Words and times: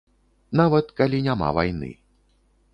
Нават 0.61 0.87
калі 1.01 1.21
няма 1.27 1.53
вайны. 1.61 1.93